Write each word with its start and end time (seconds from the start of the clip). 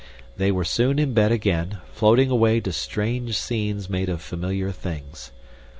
They 0.35 0.51
were 0.51 0.65
soon 0.65 0.97
in 0.97 1.13
bed 1.13 1.31
again, 1.31 1.77
floating 1.93 2.31
away 2.31 2.59
to 2.61 2.73
strange 2.73 3.37
scenes 3.37 3.87
made 3.87 4.09
of 4.09 4.19
familiar 4.19 4.71
things. 4.71 5.31